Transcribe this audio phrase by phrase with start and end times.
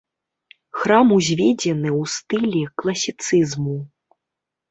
[0.83, 3.77] Храм узведзены ў стылі класіцызму.